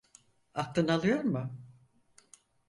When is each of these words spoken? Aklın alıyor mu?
Aklın 0.53 0.87
alıyor 0.87 1.23
mu? 1.23 1.59